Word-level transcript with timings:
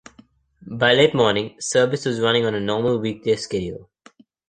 By 0.65 0.95
late 0.95 1.13
morning 1.13 1.57
service 1.59 2.07
was 2.07 2.19
running 2.19 2.43
on 2.47 2.55
a 2.55 2.59
normal 2.59 2.97
weekday 2.97 3.35
schedule. 3.35 3.91